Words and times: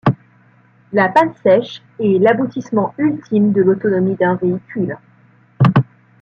La 0.93 1.09
panne 1.09 1.35
sèche 1.43 1.83
est 1.99 2.17
l’aboutissement 2.17 2.95
ultime 2.97 3.51
de 3.53 3.61
l'autonomie 3.61 4.15
d'un 4.15 4.33
véhicule. 4.33 4.97